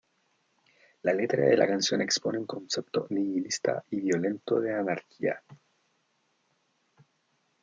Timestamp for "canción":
1.67-2.01